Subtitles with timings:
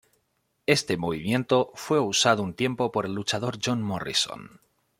[0.65, 4.59] Este movimiento fue usado un tiempo por el luchador John Morrison.